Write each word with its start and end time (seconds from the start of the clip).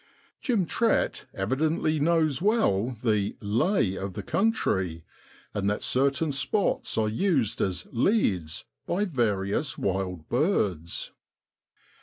Jim 0.41 0.65
Trett 0.65 1.25
evidently 1.31 1.99
knows 1.99 2.41
well 2.41 2.97
the' 3.03 3.35
lay' 3.61 3.93
of 3.95 4.13
the 4.13 4.23
country, 4.23 5.03
and 5.53 5.69
that 5.69 5.83
certain 5.83 6.31
spots 6.31 6.97
are 6.97 7.07
used 7.07 7.61
as 7.61 7.81
4 7.83 7.91
leads' 7.93 8.65
by 8.87 9.05
various 9.05 9.77
wild 9.77 10.27
birds. 10.27 11.11